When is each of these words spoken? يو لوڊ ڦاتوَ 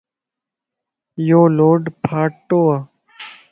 يو 1.27 1.41
لوڊ 1.57 1.79
ڦاتوَ 2.05 2.61